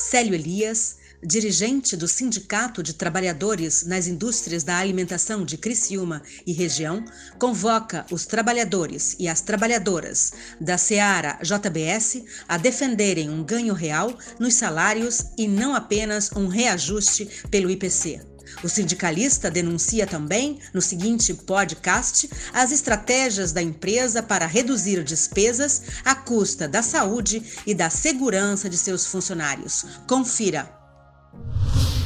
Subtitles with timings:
[0.00, 7.04] Célio Elias, dirigente do Sindicato de Trabalhadores nas Indústrias da Alimentação de Criciúma e região,
[7.38, 14.54] convoca os trabalhadores e as trabalhadoras da Seara JBS a defenderem um ganho real nos
[14.54, 18.29] salários e não apenas um reajuste pelo IPC.
[18.62, 26.14] O sindicalista denuncia também, no seguinte podcast, as estratégias da empresa para reduzir despesas à
[26.14, 29.84] custa da saúde e da segurança de seus funcionários.
[30.08, 30.68] Confira.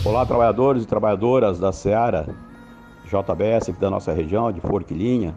[0.04, 2.34] Olá, trabalhadores e trabalhadoras da Seara
[3.04, 5.36] JBS aqui da nossa região, de Forquilinha,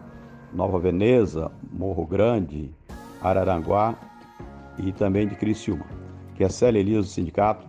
[0.54, 2.72] Nova Veneza, Morro Grande,
[3.22, 3.96] Araranguá
[4.78, 5.86] e também de Criciúma,
[6.36, 7.68] que é Célia Elias do sindicato.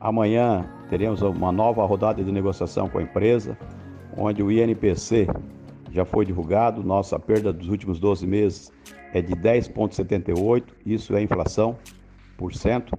[0.00, 3.56] Amanhã teremos uma nova rodada de negociação com a empresa,
[4.16, 5.26] onde o INPC
[5.90, 8.72] já foi divulgado, nossa perda dos últimos 12 meses
[9.12, 11.76] é de 10,78, isso é inflação
[12.36, 12.96] por cento,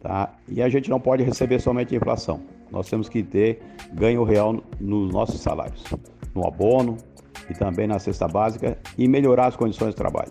[0.00, 0.32] tá?
[0.48, 3.60] E a gente não pode receber somente a inflação, nós temos que ter
[3.92, 5.84] ganho real nos nossos salários,
[6.34, 6.96] no abono
[7.50, 10.30] e também na cesta básica e melhorar as condições de trabalho.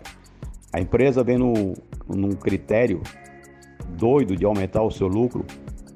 [0.72, 1.74] A empresa vem no,
[2.08, 3.02] num critério
[3.96, 5.44] doido de aumentar o seu lucro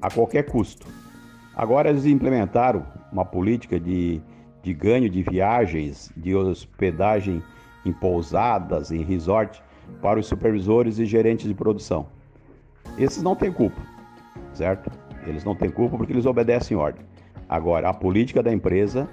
[0.01, 0.85] a qualquer custo.
[1.55, 4.21] Agora eles implementaram uma política de,
[4.61, 7.43] de ganho de viagens, de hospedagem
[7.85, 9.61] em pousadas, em resort,
[10.01, 12.07] para os supervisores e gerentes de produção.
[12.97, 13.81] Esses não têm culpa,
[14.53, 14.89] certo?
[15.27, 17.05] Eles não têm culpa porque eles obedecem ordem.
[17.47, 19.07] Agora, a política da empresa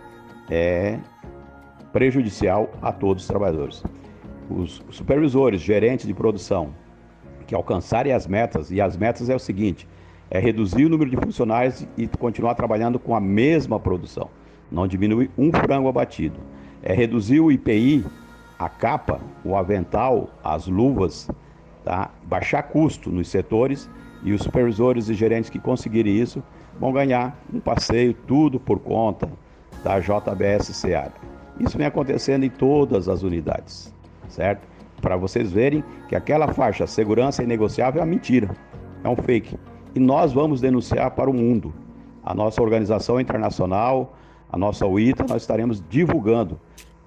[0.50, 0.98] é
[1.92, 3.82] prejudicial a todos os trabalhadores.
[4.48, 6.72] Os supervisores, gerentes de produção
[7.46, 9.86] que alcançarem as metas, e as metas é o seguinte:
[10.30, 14.30] é reduzir o número de funcionários e continuar trabalhando com a mesma produção,
[14.70, 16.38] não diminuir um frango abatido.
[16.82, 18.04] É reduzir o IPI,
[18.58, 21.28] a capa, o avental, as luvas,
[21.84, 22.10] tá?
[22.22, 23.90] baixar custo nos setores
[24.22, 26.42] e os supervisores e gerentes que conseguirem isso
[26.78, 29.28] vão ganhar um passeio, tudo por conta
[29.82, 31.12] da JBS Seara.
[31.58, 33.92] Isso vem acontecendo em todas as unidades,
[34.28, 34.66] certo?
[35.02, 38.50] Para vocês verem que aquela faixa segurança inegociável é uma mentira,
[39.02, 39.58] é um fake
[39.94, 41.72] e nós vamos denunciar para o mundo.
[42.22, 44.16] A nossa organização internacional,
[44.50, 46.58] a nossa UITA, nós estaremos divulgando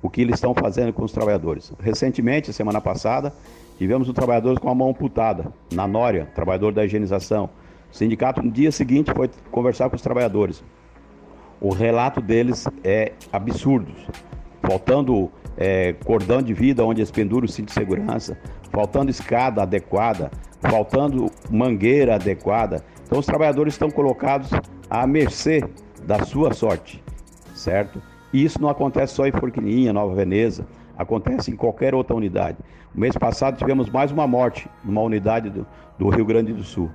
[0.02, 1.72] o que eles estão fazendo com os trabalhadores.
[1.80, 3.34] Recentemente, semana passada,
[3.78, 7.50] tivemos um trabalhador com a mão amputada, na Nória, trabalhador da higienização.
[7.92, 10.64] O sindicato, no dia seguinte, foi conversar com os trabalhadores.
[11.62, 13.94] O relato deles é absurdo.
[14.62, 18.38] Faltando é, cordão de vida onde eles penduram o cinto de segurança,
[18.72, 20.32] faltando escada adequada,
[20.70, 22.84] faltando mangueira adequada.
[23.06, 24.50] Então os trabalhadores estão colocados
[24.90, 25.64] à mercê
[26.06, 27.04] da sua sorte,
[27.54, 28.02] certo?
[28.32, 30.66] E isso não acontece só em Forquilinha, Nova Veneza,
[30.98, 32.58] acontece em qualquer outra unidade.
[32.96, 35.66] O mês passado tivemos mais uma morte numa unidade do,
[35.98, 36.90] do Rio Grande do Sul,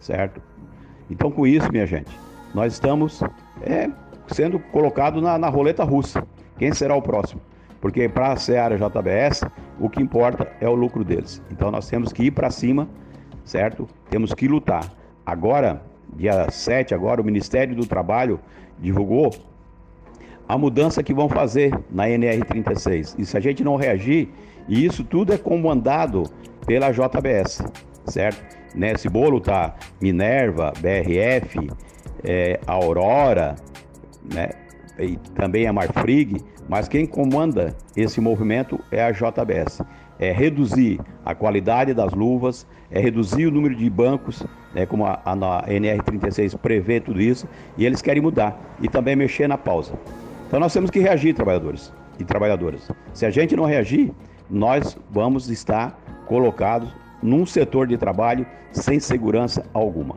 [0.00, 0.40] certo?
[1.10, 2.10] Então com isso, minha gente,
[2.54, 3.22] nós estamos
[3.62, 3.90] é,
[4.28, 6.26] sendo colocados na, na roleta russa.
[6.58, 7.40] Quem será o próximo?
[7.80, 9.44] Porque para a Seara JBS,
[9.78, 11.42] o que importa é o lucro deles.
[11.50, 12.88] Então nós temos que ir para cima
[13.44, 13.88] certo?
[14.10, 14.92] Temos que lutar.
[15.24, 15.82] Agora,
[16.16, 18.40] dia 7, agora o Ministério do Trabalho
[18.78, 19.30] divulgou
[20.48, 23.14] a mudança que vão fazer na NR36.
[23.18, 24.28] E se a gente não reagir,
[24.68, 26.24] e isso tudo é comandado
[26.66, 27.62] pela JBS,
[28.06, 28.42] certo?
[28.74, 31.70] Nesse bolo tá Minerva, BRF,
[32.22, 33.54] é, Aurora,
[34.22, 34.50] né?
[34.98, 39.82] E também a Marfrig, mas quem comanda esse movimento é a JBS
[40.18, 44.44] é reduzir a qualidade das luvas, é reduzir o número de bancos,
[44.74, 49.16] né, como a, a, a NR36 prevê tudo isso, e eles querem mudar e também
[49.16, 49.94] mexer na pausa.
[50.46, 52.88] Então nós temos que reagir, trabalhadores e trabalhadoras.
[53.12, 54.12] Se a gente não reagir,
[54.48, 60.16] nós vamos estar colocados num setor de trabalho sem segurança alguma.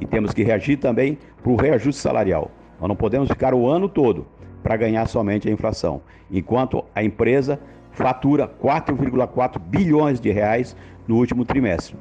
[0.00, 2.50] E temos que reagir também para o reajuste salarial.
[2.80, 4.26] Nós não podemos ficar o ano todo
[4.62, 7.60] para ganhar somente a inflação, enquanto a empresa
[7.92, 10.76] fatura 4,4 bilhões de reais
[11.06, 11.96] no último trimestre.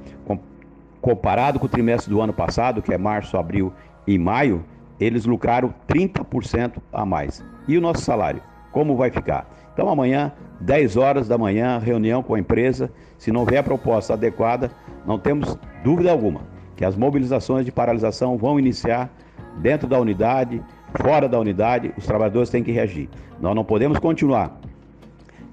[0.99, 3.71] Comparado com o trimestre do ano passado, que é março, abril
[4.07, 4.65] e maio,
[4.99, 7.43] eles lucraram 30% a mais.
[7.67, 8.41] E o nosso salário?
[8.71, 9.49] Como vai ficar?
[9.73, 12.91] Então amanhã, 10 horas da manhã, reunião com a empresa.
[13.17, 14.71] Se não vier proposta adequada,
[15.05, 16.41] não temos dúvida alguma
[16.75, 19.09] que as mobilizações de paralisação vão iniciar
[19.57, 20.61] dentro da unidade,
[21.01, 23.09] fora da unidade, os trabalhadores têm que reagir.
[23.39, 24.59] Nós não podemos continuar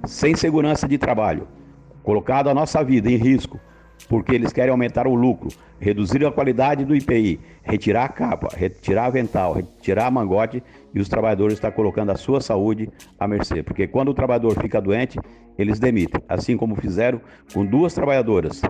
[0.04, 1.46] sem segurança de trabalho,
[2.02, 3.60] colocado a nossa vida em risco,
[4.08, 5.48] porque eles querem aumentar o lucro,
[5.78, 10.62] reduzir a qualidade do IPI, retirar a capa, retirar avental, retirar a mangote
[10.92, 13.62] e os trabalhadores estão colocando a sua saúde à mercê.
[13.62, 15.18] Porque quando o trabalhador fica doente,
[15.56, 17.20] eles demitem, assim como fizeram
[17.52, 18.60] com duas trabalhadoras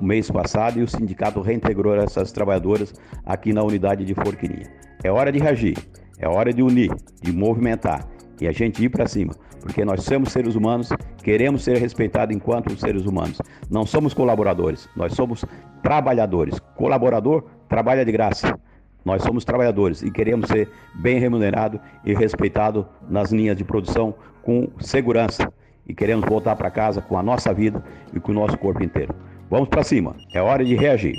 [0.00, 2.94] o mês passado e o sindicato reintegrou essas trabalhadoras
[3.26, 4.70] aqui na unidade de Forquilinha.
[5.02, 5.76] É hora de reagir,
[6.18, 6.90] é hora de unir,
[7.22, 8.06] de movimentar
[8.40, 10.90] e a gente ir para cima, porque nós somos seres humanos,
[11.22, 13.38] queremos ser respeitados enquanto seres humanos.
[13.70, 15.44] Não somos colaboradores, nós somos
[15.82, 16.58] trabalhadores.
[16.76, 18.58] Colaborador trabalha de graça.
[19.04, 24.68] Nós somos trabalhadores e queremos ser bem remunerado e respeitado nas linhas de produção com
[24.80, 25.50] segurança
[25.86, 27.82] e queremos voltar para casa com a nossa vida
[28.12, 29.14] e com o nosso corpo inteiro.
[29.48, 31.16] Vamos para cima, é hora de reagir.